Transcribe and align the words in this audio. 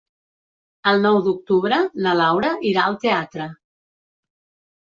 El 0.91 1.03
nou 1.03 1.19
d'octubre 1.27 1.77
na 2.05 2.15
Laura 2.21 2.51
irà 2.73 2.87
al 2.87 2.99
teatre. 3.07 3.49